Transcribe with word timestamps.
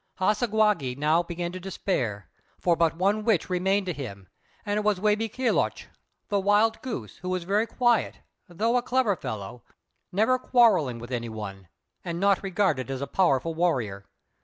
Hassagwākq' 0.19 0.97
now 0.97 1.21
began 1.21 1.51
to 1.51 1.59
despair, 1.59 2.27
for 2.59 2.75
but 2.75 2.95
one 2.97 3.23
witch 3.23 3.51
remained 3.51 3.85
to 3.85 3.93
him, 3.93 4.27
and 4.65 4.79
that 4.79 4.81
was 4.81 4.99
Wābe 4.99 5.31
kèloch, 5.31 5.85
the 6.27 6.39
Wild 6.39 6.81
Goose, 6.81 7.17
who 7.17 7.29
was 7.29 7.43
very 7.43 7.67
quiet, 7.67 8.15
though 8.49 8.77
a 8.77 8.81
clever 8.81 9.15
fellow, 9.15 9.61
never 10.11 10.39
quarrelling 10.39 10.97
with 10.97 11.11
any 11.11 11.29
one, 11.29 11.67
and 12.03 12.19
not 12.19 12.41
regarded 12.41 12.89
as 12.89 13.01
a 13.01 13.05
powerful 13.05 13.53
warrior. 13.53 14.07